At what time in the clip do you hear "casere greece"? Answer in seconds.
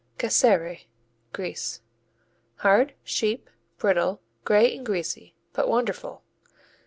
0.17-1.79